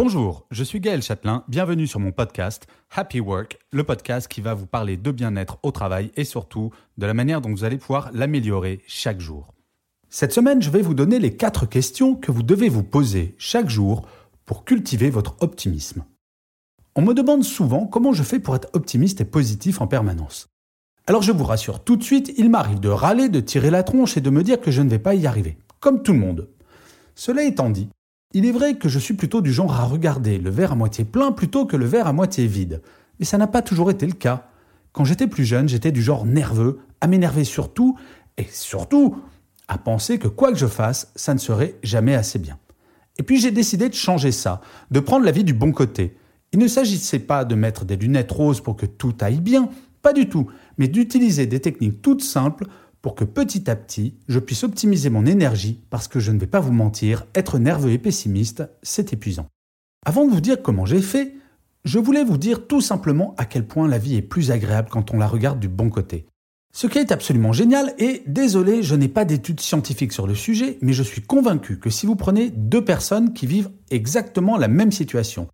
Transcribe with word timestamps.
Bonjour, 0.00 0.46
je 0.52 0.62
suis 0.62 0.78
Gaël 0.78 1.02
Châtelain, 1.02 1.42
bienvenue 1.48 1.88
sur 1.88 1.98
mon 1.98 2.12
podcast 2.12 2.68
Happy 2.94 3.18
Work, 3.18 3.58
le 3.72 3.82
podcast 3.82 4.28
qui 4.28 4.40
va 4.40 4.54
vous 4.54 4.66
parler 4.66 4.96
de 4.96 5.10
bien-être 5.10 5.58
au 5.64 5.72
travail 5.72 6.12
et 6.14 6.22
surtout 6.22 6.70
de 6.98 7.04
la 7.04 7.14
manière 7.14 7.40
dont 7.40 7.50
vous 7.50 7.64
allez 7.64 7.78
pouvoir 7.78 8.08
l'améliorer 8.12 8.80
chaque 8.86 9.18
jour. 9.18 9.52
Cette 10.08 10.32
semaine, 10.32 10.62
je 10.62 10.70
vais 10.70 10.82
vous 10.82 10.94
donner 10.94 11.18
les 11.18 11.36
quatre 11.36 11.66
questions 11.66 12.14
que 12.14 12.30
vous 12.30 12.44
devez 12.44 12.68
vous 12.68 12.84
poser 12.84 13.34
chaque 13.38 13.68
jour 13.68 14.06
pour 14.44 14.64
cultiver 14.64 15.10
votre 15.10 15.34
optimisme. 15.40 16.04
On 16.94 17.02
me 17.02 17.12
demande 17.12 17.42
souvent 17.42 17.84
comment 17.84 18.12
je 18.12 18.22
fais 18.22 18.38
pour 18.38 18.54
être 18.54 18.70
optimiste 18.74 19.20
et 19.20 19.24
positif 19.24 19.80
en 19.80 19.88
permanence. 19.88 20.46
Alors 21.08 21.22
je 21.22 21.32
vous 21.32 21.42
rassure 21.42 21.82
tout 21.82 21.96
de 21.96 22.04
suite, 22.04 22.32
il 22.38 22.50
m'arrive 22.50 22.78
de 22.78 22.88
râler, 22.88 23.28
de 23.28 23.40
tirer 23.40 23.70
la 23.70 23.82
tronche 23.82 24.16
et 24.16 24.20
de 24.20 24.30
me 24.30 24.44
dire 24.44 24.60
que 24.60 24.70
je 24.70 24.80
ne 24.80 24.90
vais 24.90 25.00
pas 25.00 25.16
y 25.16 25.26
arriver, 25.26 25.58
comme 25.80 26.04
tout 26.04 26.12
le 26.12 26.20
monde. 26.20 26.48
Cela 27.16 27.42
étant 27.42 27.68
dit, 27.68 27.88
il 28.34 28.44
est 28.44 28.52
vrai 28.52 28.74
que 28.74 28.88
je 28.88 28.98
suis 28.98 29.14
plutôt 29.14 29.40
du 29.40 29.52
genre 29.52 29.72
à 29.72 29.84
regarder 29.84 30.38
le 30.38 30.50
verre 30.50 30.72
à 30.72 30.76
moitié 30.76 31.04
plein 31.04 31.32
plutôt 31.32 31.64
que 31.64 31.76
le 31.76 31.86
verre 31.86 32.06
à 32.06 32.12
moitié 32.12 32.46
vide. 32.46 32.82
Mais 33.18 33.24
ça 33.24 33.38
n'a 33.38 33.46
pas 33.46 33.62
toujours 33.62 33.90
été 33.90 34.06
le 34.06 34.12
cas. 34.12 34.48
Quand 34.92 35.04
j'étais 35.04 35.26
plus 35.26 35.44
jeune, 35.44 35.68
j'étais 35.68 35.92
du 35.92 36.02
genre 36.02 36.26
nerveux, 36.26 36.80
à 37.00 37.06
m'énerver 37.06 37.44
surtout, 37.44 37.96
et 38.36 38.46
surtout 38.50 39.16
à 39.66 39.78
penser 39.78 40.18
que 40.18 40.28
quoi 40.28 40.52
que 40.52 40.58
je 40.58 40.66
fasse, 40.66 41.10
ça 41.14 41.34
ne 41.34 41.38
serait 41.38 41.76
jamais 41.82 42.14
assez 42.14 42.38
bien. 42.38 42.58
Et 43.18 43.22
puis 43.22 43.40
j'ai 43.40 43.50
décidé 43.50 43.88
de 43.88 43.94
changer 43.94 44.32
ça, 44.32 44.60
de 44.90 45.00
prendre 45.00 45.24
la 45.24 45.32
vie 45.32 45.44
du 45.44 45.54
bon 45.54 45.72
côté. 45.72 46.16
Il 46.52 46.58
ne 46.58 46.68
s'agissait 46.68 47.18
pas 47.18 47.44
de 47.44 47.54
mettre 47.54 47.84
des 47.84 47.96
lunettes 47.96 48.32
roses 48.32 48.60
pour 48.60 48.76
que 48.76 48.86
tout 48.86 49.14
aille 49.20 49.40
bien, 49.40 49.68
pas 50.02 50.12
du 50.12 50.28
tout, 50.28 50.46
mais 50.78 50.88
d'utiliser 50.88 51.46
des 51.46 51.60
techniques 51.60 52.00
toutes 52.00 52.22
simples 52.22 52.64
pour 53.02 53.14
que 53.14 53.24
petit 53.24 53.70
à 53.70 53.76
petit, 53.76 54.14
je 54.28 54.38
puisse 54.38 54.64
optimiser 54.64 55.10
mon 55.10 55.26
énergie, 55.26 55.80
parce 55.90 56.08
que 56.08 56.20
je 56.20 56.32
ne 56.32 56.38
vais 56.38 56.46
pas 56.46 56.60
vous 56.60 56.72
mentir, 56.72 57.26
être 57.34 57.58
nerveux 57.58 57.92
et 57.92 57.98
pessimiste, 57.98 58.64
c'est 58.82 59.12
épuisant. 59.12 59.48
Avant 60.04 60.26
de 60.26 60.30
vous 60.30 60.40
dire 60.40 60.62
comment 60.62 60.86
j'ai 60.86 61.00
fait, 61.00 61.34
je 61.84 61.98
voulais 61.98 62.24
vous 62.24 62.38
dire 62.38 62.66
tout 62.66 62.80
simplement 62.80 63.34
à 63.38 63.44
quel 63.44 63.66
point 63.66 63.88
la 63.88 63.98
vie 63.98 64.16
est 64.16 64.22
plus 64.22 64.50
agréable 64.50 64.88
quand 64.90 65.12
on 65.12 65.18
la 65.18 65.28
regarde 65.28 65.60
du 65.60 65.68
bon 65.68 65.90
côté. 65.90 66.26
Ce 66.74 66.86
qui 66.86 66.98
est 66.98 67.12
absolument 67.12 67.52
génial, 67.52 67.94
et 67.98 68.22
désolé, 68.26 68.82
je 68.82 68.94
n'ai 68.94 69.08
pas 69.08 69.24
d'études 69.24 69.60
scientifiques 69.60 70.12
sur 70.12 70.26
le 70.26 70.34
sujet, 70.34 70.78
mais 70.82 70.92
je 70.92 71.02
suis 71.02 71.22
convaincu 71.22 71.78
que 71.78 71.90
si 71.90 72.06
vous 72.06 72.16
prenez 72.16 72.50
deux 72.50 72.84
personnes 72.84 73.32
qui 73.32 73.46
vivent 73.46 73.70
exactement 73.90 74.56
la 74.56 74.68
même 74.68 74.92
situation, 74.92 75.48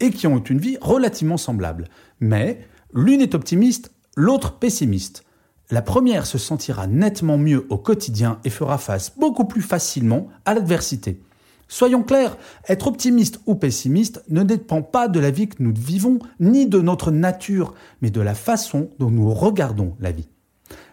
et 0.00 0.10
qui 0.10 0.26
ont 0.26 0.42
une 0.42 0.58
vie 0.58 0.76
relativement 0.80 1.36
semblable, 1.36 1.88
mais 2.20 2.66
l'une 2.92 3.20
est 3.20 3.34
optimiste, 3.34 3.92
l'autre 4.16 4.58
pessimiste, 4.58 5.24
la 5.70 5.82
première 5.82 6.26
se 6.26 6.38
sentira 6.38 6.86
nettement 6.86 7.38
mieux 7.38 7.66
au 7.70 7.78
quotidien 7.78 8.38
et 8.44 8.50
fera 8.50 8.78
face 8.78 9.12
beaucoup 9.16 9.44
plus 9.44 9.62
facilement 9.62 10.28
à 10.44 10.54
l'adversité. 10.54 11.20
Soyons 11.68 12.04
clairs, 12.04 12.36
être 12.68 12.86
optimiste 12.86 13.40
ou 13.46 13.56
pessimiste 13.56 14.22
ne 14.28 14.44
dépend 14.44 14.82
pas 14.82 15.08
de 15.08 15.18
la 15.18 15.32
vie 15.32 15.48
que 15.48 15.62
nous 15.62 15.74
vivons, 15.74 16.20
ni 16.38 16.66
de 16.66 16.80
notre 16.80 17.10
nature, 17.10 17.74
mais 18.00 18.10
de 18.10 18.20
la 18.20 18.34
façon 18.34 18.90
dont 19.00 19.10
nous 19.10 19.32
regardons 19.34 19.96
la 19.98 20.12
vie. 20.12 20.28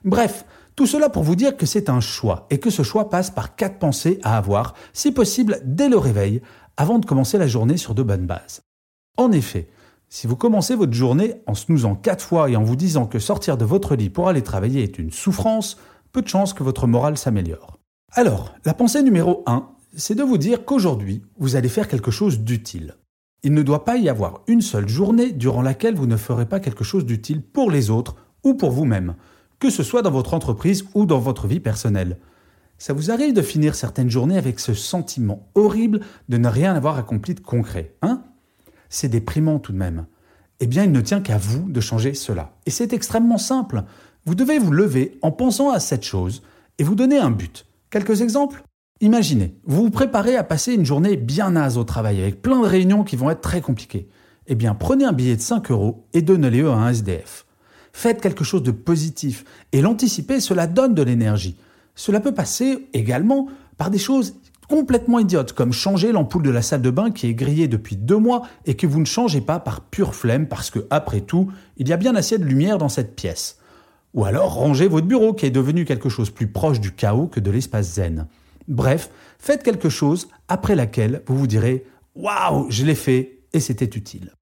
Bref, 0.04 0.46
tout 0.76 0.88
cela 0.88 1.10
pour 1.10 1.22
vous 1.22 1.36
dire 1.36 1.56
que 1.56 1.68
c'est 1.68 1.90
un 1.90 2.00
choix 2.00 2.48
et 2.50 2.60
que 2.60 2.72
ce 2.72 2.82
choix 2.82 3.12
passe 3.12 3.30
par 3.30 3.56
quatre 3.56 3.78
pensées 3.78 4.20
à 4.24 4.38
avoir, 4.38 4.74
si 4.94 5.12
possible 5.12 5.62
dès 5.64 5.90
le 5.90 5.98
réveil, 5.98 6.42
avant 6.78 6.98
de 6.98 7.06
commencer 7.06 7.38
la 7.38 7.48
journée 7.48 7.78
sur 7.78 7.94
de 7.94 8.02
bonnes 8.02 8.26
bases. 8.26 8.64
En 9.18 9.32
effet, 9.32 9.68
si 10.14 10.28
vous 10.28 10.36
commencez 10.36 10.76
votre 10.76 10.94
journée 10.94 11.42
en 11.48 11.56
snoozant 11.56 11.96
quatre 11.96 12.24
fois 12.24 12.48
et 12.48 12.56
en 12.56 12.62
vous 12.62 12.76
disant 12.76 13.08
que 13.08 13.18
sortir 13.18 13.58
de 13.58 13.66
votre 13.66 13.96
lit 13.96 14.12
pour 14.12 14.30
aller 14.30 14.44
travailler 14.44 14.84
est 14.84 15.00
une 15.00 15.12
souffrance, 15.12 15.78
peu 16.12 16.22
de 16.22 16.28
chances 16.28 16.54
que 16.54 16.62
votre 16.62 16.86
morale 16.86 17.18
s'améliore. 17.18 17.80
Alors, 18.12 18.54
la 18.64 18.76
pensée 18.76 19.02
numéro 19.02 19.42
1, 19.48 19.68
c'est 19.96 20.14
de 20.14 20.22
vous 20.22 20.38
dire 20.38 20.66
qu'aujourd'hui, 20.66 21.24
vous 21.40 21.56
allez 21.56 21.68
faire 21.68 21.88
quelque 21.88 22.12
chose 22.12 22.42
d'utile. 22.42 22.94
Il 23.42 23.56
ne 23.56 23.64
doit 23.64 23.86
pas 23.86 23.98
y 23.98 24.08
avoir 24.08 24.42
une 24.46 24.62
seule 24.62 24.88
journée 24.88 25.32
durant 25.32 25.64
laquelle 25.64 25.96
vous 25.96 26.06
ne 26.06 26.16
ferez 26.16 26.46
pas 26.46 26.60
quelque 26.60 26.84
chose 26.84 27.08
d'utile 27.08 27.42
pour 27.42 27.72
les 27.72 27.90
autres 27.90 28.16
ou 28.44 28.54
pour 28.54 28.70
vous-même, 28.70 29.16
que 29.58 29.72
ce 29.72 29.82
soit 29.82 30.04
dans 30.04 30.12
votre 30.12 30.36
entreprise 30.36 30.86
ou 30.94 31.08
dans 31.08 31.18
votre 31.18 31.48
vie 31.48 31.60
personnelle. 31.60 32.20
Ça 32.78 32.94
vous 32.94 33.10
arrive 33.10 33.34
de 33.34 33.42
finir 33.42 33.74
certaines 33.74 34.12
journées 34.12 34.38
avec 34.38 34.60
ce 34.60 34.76
sentiment 34.76 35.50
horrible 35.56 36.02
de 36.30 36.38
ne 36.38 36.48
rien 36.48 36.76
avoir 36.76 37.00
accompli 37.00 37.34
de 37.34 37.40
concret, 37.40 37.96
hein? 38.04 38.23
C'est 38.94 39.10
déprimant 39.10 39.60
tout 39.60 39.72
de 39.72 39.78
même. 39.78 40.06
Eh 40.60 40.68
bien, 40.68 40.84
il 40.84 40.92
ne 40.92 41.02
tient 41.02 41.20
qu'à 41.20 41.38
vous 41.38 41.68
de 41.68 41.82
changer 41.82 42.14
cela. 42.14 42.56
Et 42.66 42.70
c'est 42.70 42.94
extrêmement 42.94 43.40
simple. 43.40 43.84
Vous 44.26 44.36
devez 44.36 44.60
vous 44.60 44.72
lever 44.72 45.18
en 45.22 45.32
pensant 45.32 45.72
à 45.72 45.80
cette 45.80 46.04
chose 46.04 46.44
et 46.78 46.84
vous 46.84 46.96
donner 46.96 47.18
un 47.18 47.32
but. 47.32 47.66
Quelques 47.90 48.22
exemples? 48.22 48.64
Imaginez, 49.02 49.58
vous 49.66 49.84
vous 49.84 49.90
préparez 49.90 50.36
à 50.36 50.44
passer 50.44 50.74
une 50.74 50.86
journée 50.86 51.18
bien 51.18 51.52
naze 51.52 51.78
au 51.78 51.84
travail 51.84 52.22
avec 52.22 52.42
plein 52.42 52.62
de 52.62 52.68
réunions 52.68 53.04
qui 53.04 53.16
vont 53.16 53.32
être 53.32 53.42
très 53.42 53.62
compliquées. 53.62 54.08
Eh 54.46 54.56
bien, 54.56 54.76
prenez 54.76 55.06
un 55.06 55.12
billet 55.12 55.36
de 55.36 55.42
5 55.42 55.72
euros 55.72 56.08
et 56.14 56.22
donnez-le 56.22 56.70
à 56.70 56.76
un 56.76 56.90
SDF. 56.90 57.46
Faites 57.94 58.22
quelque 58.22 58.44
chose 58.44 58.64
de 58.64 58.72
positif 58.72 59.44
et 59.72 59.82
l'anticiper, 59.82 60.40
cela 60.40 60.68
donne 60.68 60.94
de 60.94 61.04
l'énergie. 61.04 61.58
Cela 61.96 62.20
peut 62.20 62.34
passer 62.34 62.88
également 62.94 63.50
par 63.78 63.90
des 63.90 63.98
choses 63.98 64.36
complètement 64.68 65.20
idiote, 65.20 65.54
comme 65.54 65.74
changer 65.74 66.12
l'ampoule 66.12 66.44
de 66.44 66.50
la 66.50 66.62
salle 66.62 66.82
de 66.82 66.90
bain 66.90 67.12
qui 67.12 67.28
est 67.28 67.34
grillée 67.34 67.68
depuis 67.68 67.96
deux 67.96 68.18
mois 68.18 68.44
et 68.66 68.76
que 68.76 68.88
vous 68.88 69.00
ne 69.00 69.06
changez 69.06 69.42
pas 69.42 69.60
par 69.60 69.82
pure 69.82 70.16
flemme 70.16 70.48
parce 70.48 70.70
que, 70.70 70.88
après 70.90 71.22
tout, 71.22 71.52
il 71.78 71.88
y 71.88 71.94
a 71.94 71.98
bien 71.98 72.16
assez 72.16 72.38
de 72.38 72.44
lumière 72.44 72.78
dans 72.78 72.90
cette 72.90 73.16
pièce. 73.16 73.60
Ou 74.14 74.26
alors 74.26 74.54
ranger 74.54 74.88
votre 74.88 75.08
bureau 75.08 75.34
qui 75.34 75.46
est 75.46 75.52
devenu 75.52 75.86
quelque 75.86 76.10
chose 76.10 76.30
plus 76.30 76.48
proche 76.48 76.80
du 76.80 76.92
chaos 76.92 77.28
que 77.28 77.40
de 77.40 77.52
l'espace 77.52 77.94
zen. 77.94 78.28
Bref, 78.68 79.10
faites 79.40 79.64
quelque 79.64 79.90
chose 79.90 80.28
après 80.48 80.76
laquelle 80.76 81.22
vous 81.28 81.38
vous 81.38 81.48
direz 81.48 81.86
Waouh, 82.16 82.70
je 82.70 82.86
l'ai 82.86 82.96
fait 82.96 83.40
et 83.54 83.60
c'était 83.60 83.98
utile. 83.98 84.34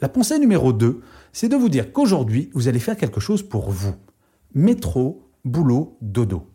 La 0.00 0.08
pensée 0.08 0.38
numéro 0.38 0.72
2, 0.72 1.00
c'est 1.32 1.48
de 1.48 1.56
vous 1.56 1.68
dire 1.68 1.92
qu'aujourd'hui, 1.92 2.50
vous 2.54 2.68
allez 2.68 2.78
faire 2.78 2.96
quelque 2.96 3.20
chose 3.20 3.42
pour 3.42 3.70
vous. 3.70 3.94
Métro, 4.54 5.30
boulot, 5.44 5.96
dodo. 6.00 6.46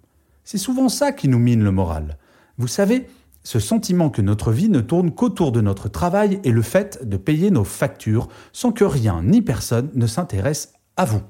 C'est 0.43 0.57
souvent 0.57 0.89
ça 0.89 1.11
qui 1.11 1.27
nous 1.27 1.39
mine 1.39 1.63
le 1.63 1.71
moral. 1.71 2.17
Vous 2.57 2.67
savez, 2.67 3.07
ce 3.43 3.59
sentiment 3.59 4.09
que 4.09 4.21
notre 4.21 4.51
vie 4.51 4.69
ne 4.69 4.81
tourne 4.81 5.11
qu'autour 5.11 5.51
de 5.51 5.61
notre 5.61 5.89
travail 5.89 6.39
et 6.43 6.51
le 6.51 6.61
fait 6.61 7.07
de 7.07 7.17
payer 7.17 7.51
nos 7.51 7.63
factures 7.63 8.27
sans 8.53 8.71
que 8.71 8.83
rien 8.83 9.21
ni 9.23 9.41
personne 9.41 9.91
ne 9.93 10.07
s'intéresse 10.07 10.73
à 10.97 11.05
vous. 11.05 11.21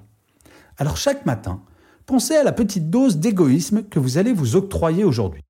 Alors 0.78 0.97
chaque 0.97 1.25
matin, 1.25 1.62
pensez 2.06 2.35
à 2.35 2.44
la 2.44 2.52
petite 2.52 2.90
dose 2.90 3.18
d'égoïsme 3.18 3.84
que 3.84 4.00
vous 4.00 4.18
allez 4.18 4.34
vous 4.34 4.56
octroyer 4.56 5.03
aujourd'hui. 5.03 5.41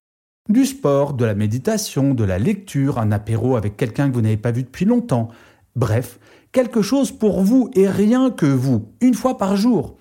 Du 0.50 0.66
sport, 0.66 1.14
de 1.14 1.26
la 1.26 1.36
méditation, 1.36 2.14
de 2.14 2.24
la 2.24 2.40
lecture, 2.40 3.00
un 3.00 3.12
apéro 3.12 3.56
avec 3.56 3.78
quelqu'un 3.78 4.10
que 4.10 4.16
vous 4.16 4.22
n'avez 4.22 4.38
pas 4.38 4.52
vu 4.52 4.64
depuis 4.64 4.86
longtemps. 4.86 5.30
Bref, 5.76 6.20
quelque 6.52 6.82
chose 6.82 7.12
pour 7.12 7.42
vous 7.42 7.70
et 7.74 7.88
rien 7.88 8.32
que 8.32 8.46
vous, 8.46 8.94
une 9.02 9.16
fois 9.16 9.38
par 9.38 9.56
jour. 9.56 9.98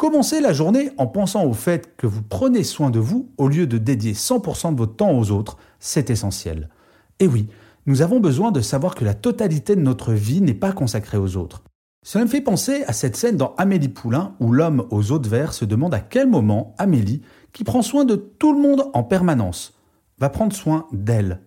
Commencez 0.00 0.40
la 0.40 0.54
journée 0.54 0.92
en 0.96 1.06
pensant 1.06 1.44
au 1.44 1.52
fait 1.52 1.94
que 1.98 2.06
vous 2.06 2.22
prenez 2.22 2.64
soin 2.64 2.88
de 2.88 2.98
vous 2.98 3.28
au 3.36 3.48
lieu 3.48 3.66
de 3.66 3.76
dédier 3.76 4.14
100% 4.14 4.72
de 4.72 4.78
votre 4.78 4.96
temps 4.96 5.12
aux 5.12 5.30
autres, 5.30 5.58
c'est 5.78 6.08
essentiel. 6.08 6.70
Et 7.18 7.26
oui, 7.26 7.50
nous 7.84 8.00
avons 8.00 8.18
besoin 8.18 8.50
de 8.50 8.62
savoir 8.62 8.94
que 8.94 9.04
la 9.04 9.12
totalité 9.12 9.76
de 9.76 9.82
notre 9.82 10.14
vie 10.14 10.40
n'est 10.40 10.54
pas 10.54 10.72
consacrée 10.72 11.18
aux 11.18 11.36
autres. 11.36 11.64
Cela 12.02 12.24
me 12.24 12.30
fait 12.30 12.40
penser 12.40 12.82
à 12.84 12.94
cette 12.94 13.14
scène 13.14 13.36
dans 13.36 13.54
Amélie 13.58 13.90
Poulain 13.90 14.36
où 14.40 14.52
l'homme 14.52 14.86
aux 14.90 15.02
de 15.18 15.28
verre 15.28 15.52
se 15.52 15.66
demande 15.66 15.92
à 15.92 16.00
quel 16.00 16.30
moment 16.30 16.74
Amélie, 16.78 17.20
qui 17.52 17.62
prend 17.62 17.82
soin 17.82 18.06
de 18.06 18.16
tout 18.16 18.54
le 18.54 18.62
monde 18.62 18.86
en 18.94 19.02
permanence, 19.02 19.74
va 20.16 20.30
prendre 20.30 20.56
soin 20.56 20.86
d'elle. 20.92 21.42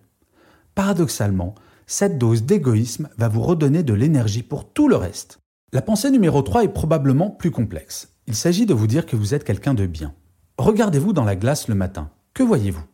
Paradoxalement, 0.76 1.56
cette 1.88 2.18
dose 2.18 2.44
d'égoïsme 2.44 3.08
va 3.18 3.26
vous 3.26 3.42
redonner 3.42 3.82
de 3.82 3.94
l'énergie 3.94 4.44
pour 4.44 4.72
tout 4.72 4.86
le 4.86 4.94
reste. 4.94 5.40
La 5.72 5.82
pensée 5.82 6.12
numéro 6.12 6.40
3 6.40 6.62
est 6.62 6.68
probablement 6.68 7.30
plus 7.30 7.50
complexe. 7.50 8.13
Il 8.26 8.34
s'agit 8.34 8.64
de 8.64 8.72
vous 8.72 8.86
dire 8.86 9.04
que 9.04 9.16
vous 9.16 9.34
êtes 9.34 9.44
quelqu'un 9.44 9.74
de 9.74 9.86
bien. 9.86 10.14
Regardez-vous 10.56 11.12
dans 11.12 11.24
la 11.24 11.36
glace 11.36 11.68
le 11.68 11.74
matin. 11.74 12.10
Que 12.32 12.42
voyez-vous? 12.42 12.84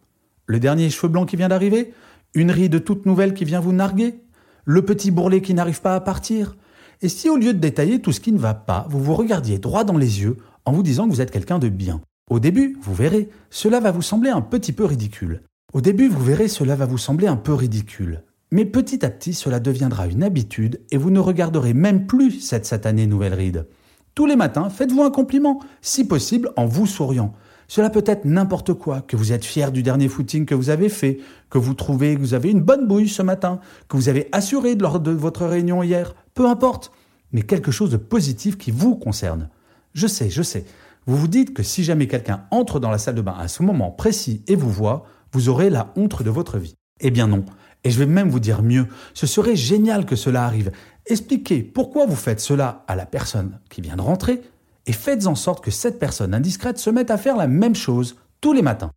Le 0.46 0.58
dernier 0.58 0.90
cheveu 0.90 1.06
blanc 1.06 1.24
qui 1.24 1.36
vient 1.36 1.48
d'arriver? 1.48 1.94
Une 2.34 2.50
ride 2.50 2.82
toute 2.82 3.06
nouvelle 3.06 3.32
qui 3.32 3.44
vient 3.44 3.60
vous 3.60 3.72
narguer? 3.72 4.20
Le 4.64 4.84
petit 4.84 5.12
bourrelet 5.12 5.40
qui 5.40 5.54
n'arrive 5.54 5.82
pas 5.82 5.94
à 5.94 6.00
partir? 6.00 6.56
Et 7.00 7.08
si 7.08 7.30
au 7.30 7.36
lieu 7.36 7.54
de 7.54 7.60
détailler 7.60 8.00
tout 8.00 8.10
ce 8.10 8.20
qui 8.20 8.32
ne 8.32 8.38
va 8.38 8.54
pas, 8.54 8.86
vous 8.90 9.02
vous 9.02 9.14
regardiez 9.14 9.58
droit 9.58 9.84
dans 9.84 9.96
les 9.96 10.20
yeux 10.20 10.36
en 10.64 10.72
vous 10.72 10.82
disant 10.82 11.06
que 11.06 11.12
vous 11.12 11.20
êtes 11.20 11.30
quelqu'un 11.30 11.60
de 11.60 11.68
bien? 11.68 12.00
Au 12.28 12.40
début, 12.40 12.76
vous 12.82 12.94
verrez, 12.94 13.28
cela 13.50 13.78
va 13.78 13.92
vous 13.92 14.02
sembler 14.02 14.30
un 14.30 14.42
petit 14.42 14.72
peu 14.72 14.84
ridicule. 14.84 15.42
Au 15.72 15.80
début, 15.80 16.08
vous 16.08 16.24
verrez, 16.24 16.48
cela 16.48 16.74
va 16.74 16.86
vous 16.86 16.98
sembler 16.98 17.28
un 17.28 17.36
peu 17.36 17.54
ridicule. 17.54 18.24
Mais 18.50 18.64
petit 18.64 19.04
à 19.04 19.10
petit, 19.10 19.32
cela 19.32 19.60
deviendra 19.60 20.08
une 20.08 20.24
habitude 20.24 20.80
et 20.90 20.96
vous 20.96 21.10
ne 21.10 21.20
regarderez 21.20 21.72
même 21.72 22.08
plus 22.08 22.40
cette 22.40 22.66
satanée 22.66 23.06
nouvelle 23.06 23.34
ride. 23.34 23.66
Tous 24.14 24.26
les 24.26 24.36
matins, 24.36 24.68
faites-vous 24.70 25.02
un 25.02 25.10
compliment, 25.10 25.60
si 25.80 26.06
possible 26.06 26.50
en 26.56 26.66
vous 26.66 26.86
souriant. 26.86 27.32
Cela 27.68 27.88
peut 27.88 28.02
être 28.04 28.24
n'importe 28.24 28.74
quoi, 28.74 29.00
que 29.00 29.16
vous 29.16 29.32
êtes 29.32 29.44
fier 29.44 29.70
du 29.70 29.84
dernier 29.84 30.08
footing 30.08 30.44
que 30.44 30.56
vous 30.56 30.70
avez 30.70 30.88
fait, 30.88 31.18
que 31.50 31.58
vous 31.58 31.74
trouvez 31.74 32.16
que 32.16 32.20
vous 32.20 32.34
avez 32.34 32.50
une 32.50 32.60
bonne 32.60 32.88
bouille 32.88 33.08
ce 33.08 33.22
matin, 33.22 33.60
que 33.88 33.96
vous 33.96 34.08
avez 34.08 34.28
assuré 34.32 34.74
lors 34.74 34.98
de 34.98 35.12
votre 35.12 35.46
réunion 35.46 35.84
hier, 35.84 36.16
peu 36.34 36.48
importe, 36.48 36.90
mais 37.32 37.42
quelque 37.42 37.70
chose 37.70 37.90
de 37.90 37.96
positif 37.96 38.58
qui 38.58 38.72
vous 38.72 38.96
concerne. 38.96 39.48
Je 39.94 40.08
sais, 40.08 40.30
je 40.30 40.42
sais. 40.42 40.64
Vous 41.06 41.16
vous 41.16 41.28
dites 41.28 41.54
que 41.54 41.62
si 41.62 41.84
jamais 41.84 42.08
quelqu'un 42.08 42.44
entre 42.50 42.80
dans 42.80 42.90
la 42.90 42.98
salle 42.98 43.14
de 43.14 43.22
bain 43.22 43.36
à 43.38 43.46
ce 43.46 43.62
moment 43.62 43.92
précis 43.92 44.42
et 44.48 44.56
vous 44.56 44.70
voit, 44.70 45.04
vous 45.32 45.48
aurez 45.48 45.70
la 45.70 45.92
honte 45.94 46.24
de 46.24 46.30
votre 46.30 46.58
vie. 46.58 46.74
Eh 47.00 47.10
bien 47.10 47.28
non. 47.28 47.44
Et 47.84 47.90
je 47.90 47.98
vais 47.98 48.06
même 48.06 48.28
vous 48.28 48.40
dire 48.40 48.62
mieux, 48.62 48.86
ce 49.14 49.26
serait 49.26 49.56
génial 49.56 50.04
que 50.04 50.16
cela 50.16 50.44
arrive. 50.44 50.70
Expliquez 51.06 51.62
pourquoi 51.62 52.06
vous 52.06 52.16
faites 52.16 52.40
cela 52.40 52.84
à 52.86 52.96
la 52.96 53.06
personne 53.06 53.58
qui 53.68 53.80
vient 53.80 53.96
de 53.96 54.02
rentrer 54.02 54.42
et 54.86 54.92
faites 54.92 55.26
en 55.26 55.34
sorte 55.34 55.62
que 55.64 55.70
cette 55.70 55.98
personne 55.98 56.34
indiscrète 56.34 56.78
se 56.78 56.90
mette 56.90 57.10
à 57.10 57.18
faire 57.18 57.36
la 57.36 57.46
même 57.46 57.74
chose 57.74 58.16
tous 58.40 58.52
les 58.52 58.62
matins. 58.62 58.92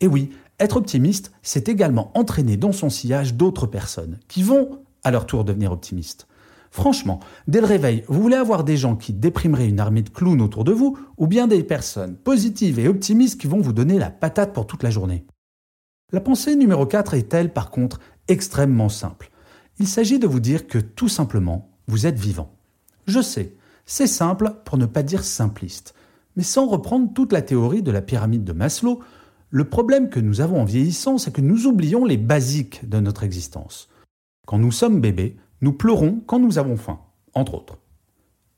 Et 0.00 0.06
oui, 0.06 0.30
être 0.58 0.76
optimiste, 0.76 1.32
c'est 1.42 1.68
également 1.68 2.10
entraîner 2.14 2.56
dans 2.56 2.72
son 2.72 2.90
sillage 2.90 3.34
d'autres 3.34 3.66
personnes 3.66 4.18
qui 4.28 4.42
vont 4.42 4.80
à 5.04 5.10
leur 5.10 5.26
tour 5.26 5.44
devenir 5.44 5.72
optimistes. 5.72 6.26
Franchement, 6.70 7.20
dès 7.48 7.60
le 7.60 7.66
réveil, 7.66 8.04
vous 8.08 8.20
voulez 8.20 8.36
avoir 8.36 8.64
des 8.64 8.76
gens 8.76 8.96
qui 8.96 9.12
déprimeraient 9.12 9.68
une 9.68 9.80
armée 9.80 10.02
de 10.02 10.10
clowns 10.10 10.42
autour 10.42 10.64
de 10.64 10.72
vous 10.72 10.98
ou 11.16 11.26
bien 11.26 11.46
des 11.46 11.62
personnes 11.62 12.16
positives 12.16 12.78
et 12.78 12.88
optimistes 12.88 13.40
qui 13.40 13.46
vont 13.46 13.60
vous 13.60 13.72
donner 13.72 13.98
la 13.98 14.10
patate 14.10 14.52
pour 14.52 14.66
toute 14.66 14.82
la 14.82 14.90
journée? 14.90 15.24
La 16.12 16.20
pensée 16.20 16.56
numéro 16.56 16.84
4 16.84 17.14
est-elle 17.14 17.52
par 17.52 17.70
contre 17.70 18.00
extrêmement 18.28 18.88
simple 18.88 19.30
Il 19.78 19.86
s'agit 19.86 20.18
de 20.18 20.26
vous 20.26 20.40
dire 20.40 20.66
que 20.66 20.78
tout 20.78 21.08
simplement, 21.08 21.70
vous 21.86 22.06
êtes 22.06 22.18
vivant. 22.18 22.50
Je 23.06 23.20
sais, 23.20 23.54
c'est 23.84 24.06
simple 24.06 24.54
pour 24.64 24.78
ne 24.78 24.86
pas 24.86 25.02
dire 25.02 25.22
simpliste. 25.22 25.94
Mais 26.36 26.42
sans 26.42 26.66
reprendre 26.66 27.12
toute 27.12 27.32
la 27.32 27.42
théorie 27.42 27.82
de 27.82 27.90
la 27.90 28.02
pyramide 28.02 28.44
de 28.44 28.52
Maslow, 28.52 29.00
le 29.50 29.64
problème 29.64 30.08
que 30.08 30.20
nous 30.20 30.40
avons 30.40 30.60
en 30.60 30.64
vieillissant, 30.64 31.18
c'est 31.18 31.32
que 31.32 31.40
nous 31.40 31.66
oublions 31.66 32.04
les 32.04 32.16
basiques 32.16 32.88
de 32.88 33.00
notre 33.00 33.22
existence. 33.22 33.88
Quand 34.46 34.58
nous 34.58 34.72
sommes 34.72 35.00
bébés, 35.00 35.36
nous 35.60 35.72
pleurons 35.72 36.22
quand 36.26 36.38
nous 36.38 36.58
avons 36.58 36.76
faim, 36.76 37.00
entre 37.34 37.54
autres. 37.54 37.78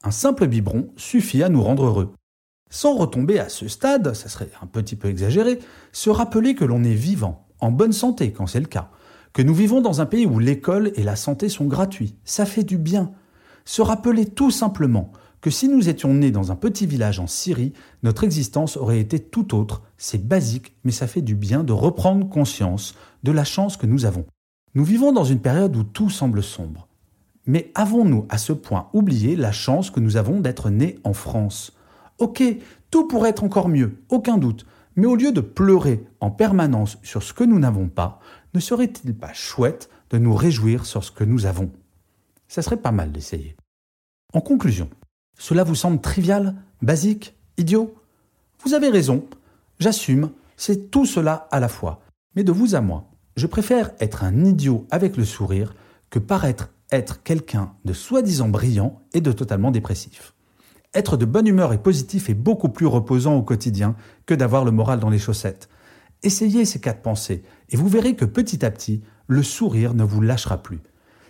Un 0.04 0.10
simple 0.10 0.46
biberon 0.46 0.88
suffit 0.96 1.42
à 1.42 1.48
nous 1.48 1.62
rendre 1.62 1.84
heureux. 1.84 2.12
Sans 2.70 2.94
retomber 2.96 3.38
à 3.38 3.48
ce 3.48 3.68
stade, 3.68 4.14
ça 4.14 4.28
serait 4.28 4.50
un 4.62 4.66
petit 4.66 4.96
peu 4.96 5.08
exagéré, 5.08 5.58
se 5.92 6.10
rappeler 6.10 6.54
que 6.54 6.64
l'on 6.64 6.84
est 6.84 6.94
vivant, 6.94 7.46
en 7.60 7.70
bonne 7.70 7.92
santé 7.92 8.32
quand 8.32 8.46
c'est 8.46 8.60
le 8.60 8.66
cas, 8.66 8.90
que 9.38 9.42
nous 9.44 9.54
vivons 9.54 9.80
dans 9.80 10.00
un 10.00 10.06
pays 10.06 10.26
où 10.26 10.40
l'école 10.40 10.90
et 10.96 11.04
la 11.04 11.14
santé 11.14 11.48
sont 11.48 11.66
gratuits, 11.66 12.16
ça 12.24 12.44
fait 12.44 12.64
du 12.64 12.76
bien, 12.76 13.12
se 13.64 13.82
rappeler 13.82 14.26
tout 14.26 14.50
simplement 14.50 15.12
que 15.40 15.48
si 15.48 15.68
nous 15.68 15.88
étions 15.88 16.12
nés 16.12 16.32
dans 16.32 16.50
un 16.50 16.56
petit 16.56 16.86
village 16.86 17.20
en 17.20 17.28
Syrie, 17.28 17.72
notre 18.02 18.24
existence 18.24 18.76
aurait 18.76 18.98
été 18.98 19.20
tout 19.20 19.54
autre. 19.54 19.82
C'est 19.96 20.26
basique, 20.26 20.74
mais 20.82 20.90
ça 20.90 21.06
fait 21.06 21.22
du 21.22 21.36
bien 21.36 21.62
de 21.62 21.72
reprendre 21.72 22.28
conscience 22.28 22.96
de 23.22 23.30
la 23.30 23.44
chance 23.44 23.76
que 23.76 23.86
nous 23.86 24.06
avons. 24.06 24.26
Nous 24.74 24.82
vivons 24.82 25.12
dans 25.12 25.22
une 25.22 25.38
période 25.38 25.76
où 25.76 25.84
tout 25.84 26.10
semble 26.10 26.42
sombre. 26.42 26.88
Mais 27.46 27.70
avons-nous 27.76 28.26
à 28.30 28.38
ce 28.38 28.52
point 28.52 28.88
oublié 28.92 29.36
la 29.36 29.52
chance 29.52 29.92
que 29.92 30.00
nous 30.00 30.16
avons 30.16 30.40
d'être 30.40 30.68
nés 30.68 30.98
en 31.04 31.12
France? 31.12 31.76
Ok, 32.18 32.42
tout 32.90 33.06
pourrait 33.06 33.30
être 33.30 33.44
encore 33.44 33.68
mieux, 33.68 34.02
aucun 34.08 34.36
doute, 34.36 34.66
mais 34.98 35.06
au 35.06 35.14
lieu 35.14 35.30
de 35.30 35.40
pleurer 35.40 36.04
en 36.18 36.32
permanence 36.32 36.98
sur 37.04 37.22
ce 37.22 37.32
que 37.32 37.44
nous 37.44 37.60
n'avons 37.60 37.86
pas, 37.86 38.18
ne 38.54 38.60
serait-il 38.60 39.14
pas 39.14 39.32
chouette 39.32 39.90
de 40.10 40.18
nous 40.18 40.34
réjouir 40.34 40.86
sur 40.86 41.04
ce 41.04 41.10
que 41.10 41.24
nous 41.24 41.46
avons? 41.46 41.70
Ça 42.48 42.62
serait 42.62 42.76
pas 42.76 42.92
mal 42.92 43.12
d'essayer. 43.12 43.56
En 44.32 44.40
conclusion, 44.40 44.88
cela 45.38 45.64
vous 45.64 45.74
semble 45.74 46.00
trivial, 46.00 46.54
basique, 46.82 47.34
idiot? 47.56 47.94
Vous 48.64 48.74
avez 48.74 48.88
raison, 48.88 49.24
j'assume, 49.78 50.30
c'est 50.56 50.90
tout 50.90 51.06
cela 51.06 51.48
à 51.50 51.60
la 51.60 51.68
fois. 51.68 52.00
Mais 52.34 52.44
de 52.44 52.52
vous 52.52 52.74
à 52.74 52.80
moi, 52.80 53.04
je 53.36 53.46
préfère 53.46 53.92
être 54.00 54.24
un 54.24 54.44
idiot 54.44 54.86
avec 54.90 55.16
le 55.16 55.24
sourire 55.24 55.74
que 56.10 56.18
paraître 56.18 56.70
être 56.90 57.22
quelqu'un 57.22 57.74
de 57.84 57.92
soi-disant 57.92 58.48
brillant 58.48 59.02
et 59.12 59.20
de 59.20 59.32
totalement 59.32 59.70
dépressif. 59.70 60.34
Être 60.94 61.16
de 61.16 61.26
bonne 61.26 61.46
humeur 61.46 61.72
et 61.72 61.82
positif 61.82 62.30
est 62.30 62.34
beaucoup 62.34 62.70
plus 62.70 62.86
reposant 62.86 63.34
au 63.34 63.42
quotidien 63.42 63.94
que 64.26 64.34
d'avoir 64.34 64.64
le 64.64 64.70
moral 64.70 65.00
dans 65.00 65.10
les 65.10 65.18
chaussettes. 65.18 65.68
Essayez 66.22 66.64
ces 66.64 66.80
quatre 66.80 67.02
pensées 67.02 67.42
et 67.70 67.76
vous 67.76 67.88
verrez 67.88 68.16
que 68.16 68.24
petit 68.24 68.64
à 68.64 68.70
petit, 68.70 69.02
le 69.26 69.42
sourire 69.42 69.94
ne 69.94 70.04
vous 70.04 70.20
lâchera 70.20 70.62
plus. 70.62 70.80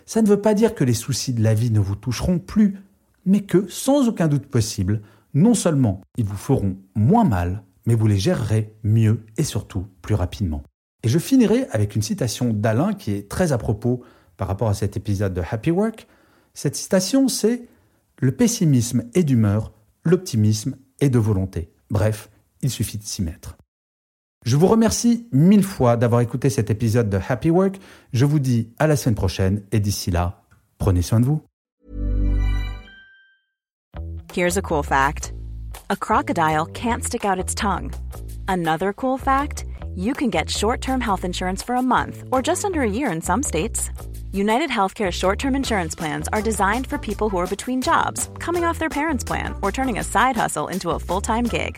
Ça 0.05 0.21
ne 0.21 0.27
veut 0.27 0.41
pas 0.41 0.53
dire 0.53 0.73
que 0.73 0.83
les 0.83 0.93
soucis 0.93 1.33
de 1.33 1.43
la 1.43 1.53
vie 1.53 1.71
ne 1.71 1.79
vous 1.79 1.95
toucheront 1.95 2.39
plus, 2.39 2.77
mais 3.25 3.41
que, 3.41 3.67
sans 3.69 4.07
aucun 4.07 4.27
doute 4.27 4.47
possible, 4.47 5.01
non 5.33 5.53
seulement 5.53 6.01
ils 6.17 6.25
vous 6.25 6.35
feront 6.35 6.77
moins 6.95 7.25
mal, 7.25 7.63
mais 7.85 7.93
vous 7.93 8.07
les 8.07 8.17
gérerez 8.17 8.73
mieux 8.83 9.25
et 9.37 9.43
surtout 9.43 9.85
plus 10.01 10.15
rapidement. 10.15 10.63
Et 11.03 11.09
je 11.09 11.19
finirai 11.19 11.67
avec 11.71 11.95
une 11.95 12.01
citation 12.01 12.53
d'Alain 12.53 12.93
qui 12.93 13.11
est 13.11 13.29
très 13.29 13.51
à 13.51 13.57
propos 13.57 14.01
par 14.37 14.47
rapport 14.47 14.69
à 14.69 14.73
cet 14.73 14.97
épisode 14.97 15.33
de 15.33 15.41
Happy 15.49 15.71
Work. 15.71 16.07
Cette 16.53 16.75
citation, 16.75 17.27
c'est 17.27 17.67
Le 18.17 18.31
pessimisme 18.31 19.03
est 19.13 19.23
d'humeur, 19.23 19.71
l'optimisme 20.03 20.75
est 20.99 21.09
de 21.09 21.19
volonté. 21.19 21.71
Bref, 21.89 22.29
il 22.61 22.69
suffit 22.69 22.97
de 22.97 23.03
s'y 23.03 23.21
mettre. 23.21 23.57
Je 24.49 24.55
vous 24.55 24.65
remercie 24.65 25.27
mille 25.31 25.63
fois 25.63 25.95
d'avoir 25.95 26.21
écouté 26.21 26.49
cet 26.49 26.71
épisode 26.71 27.07
de 27.07 27.19
Happy 27.29 27.51
Work. 27.51 27.75
Je 28.13 28.25
vous 28.25 28.39
dis 28.39 28.73
à 28.79 28.87
la 28.87 28.95
semaine 28.95 29.13
prochaine 29.13 29.61
et 29.71 29.79
d'ici 29.79 30.09
là, 30.09 30.41
prenez 30.79 31.03
soin 31.03 31.19
de 31.19 31.25
vous. 31.25 31.43
Here's 34.33 34.57
a 34.57 34.61
cool 34.63 34.81
fact. 34.81 35.33
A 35.91 35.95
crocodile 35.95 36.65
can't 36.73 37.03
stick 37.03 37.25
out 37.25 37.37
its 37.37 37.53
tongue. 37.53 37.91
Another 38.47 38.91
cool 38.91 39.19
fact, 39.19 39.65
you 39.95 40.15
can 40.15 40.31
get 40.31 40.49
short-term 40.49 40.99
health 40.99 41.23
insurance 41.23 41.61
for 41.61 41.75
a 41.75 41.83
month 41.83 42.23
or 42.31 42.41
just 42.41 42.65
under 42.65 42.81
a 42.81 42.89
year 42.89 43.11
in 43.11 43.21
some 43.21 43.43
states. 43.43 43.91
United 44.33 44.71
Healthcare 44.71 45.11
short-term 45.11 45.53
insurance 45.55 45.93
plans 45.93 46.27
are 46.33 46.41
designed 46.41 46.87
for 46.87 46.97
people 46.97 47.29
who 47.29 47.37
are 47.37 47.45
between 47.45 47.83
jobs, 47.83 48.27
coming 48.39 48.65
off 48.65 48.79
their 48.79 48.89
parents' 48.89 49.23
plan, 49.23 49.53
or 49.61 49.71
turning 49.71 49.99
a 49.99 50.03
side 50.03 50.35
hustle 50.35 50.69
into 50.69 50.89
a 50.89 50.97
full-time 50.97 51.43
gig. 51.43 51.77